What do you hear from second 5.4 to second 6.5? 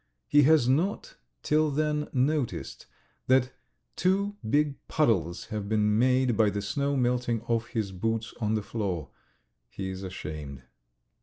have been made by